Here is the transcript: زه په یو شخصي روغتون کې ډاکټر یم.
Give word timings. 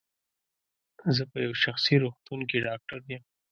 زه 1.15 1.23
په 1.31 1.37
یو 1.45 1.53
شخصي 1.63 1.95
روغتون 2.03 2.39
کې 2.49 2.57
ډاکټر 2.67 2.99
یم. 3.11 3.23